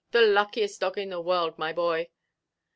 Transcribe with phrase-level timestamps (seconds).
[0.13, 2.09] The luckiest dog in the world, my boy."